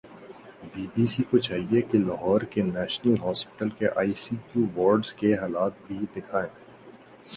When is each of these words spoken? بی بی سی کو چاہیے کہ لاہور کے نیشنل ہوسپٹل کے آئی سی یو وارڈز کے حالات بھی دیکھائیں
بی 0.71 0.85
بی 0.93 1.05
سی 1.05 1.23
کو 1.23 1.37
چاہیے 1.37 1.81
کہ 1.81 1.97
لاہور 1.97 2.41
کے 2.51 2.61
نیشنل 2.63 3.19
ہوسپٹل 3.21 3.69
کے 3.69 3.87
آئی 3.95 4.13
سی 4.15 4.35
یو 4.55 4.65
وارڈز 4.75 5.13
کے 5.13 5.33
حالات 5.33 5.73
بھی 5.87 5.97
دیکھائیں 6.15 6.47